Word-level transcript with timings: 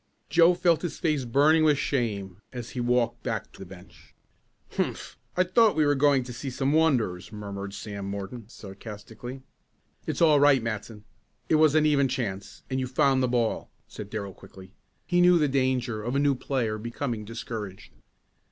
Joe 0.31 0.55
felt 0.55 0.81
his 0.81 0.97
face 0.97 1.25
burning 1.25 1.63
with 1.63 1.77
shame 1.77 2.39
as 2.51 2.71
he 2.71 2.79
walked 2.79 3.21
back 3.21 3.51
to 3.51 3.59
the 3.59 3.67
bench. 3.67 4.15
"Humph! 4.71 5.15
I 5.37 5.43
thought 5.43 5.75
we 5.75 5.85
were 5.85 5.93
going 5.93 6.23
to 6.23 6.33
see 6.33 6.49
some 6.49 6.73
wonders!" 6.73 7.31
murmured 7.31 7.75
Sam 7.75 8.05
Morton 8.07 8.49
sarcastically. 8.49 9.43
"It's 10.07 10.19
all 10.19 10.39
right, 10.39 10.63
Matson 10.63 11.03
it 11.49 11.55
was 11.61 11.75
an 11.75 11.85
even 11.85 12.07
chance, 12.07 12.63
and 12.67 12.79
you 12.79 12.87
found 12.87 13.21
the 13.21 13.27
ball," 13.27 13.69
said 13.87 14.09
Darrell 14.09 14.33
quickly. 14.33 14.73
He 15.05 15.21
knew 15.21 15.37
the 15.37 15.47
danger 15.47 16.01
of 16.01 16.15
a 16.15 16.19
new 16.19 16.33
player 16.33 16.79
becoming 16.79 17.23
discouraged. 17.23 17.93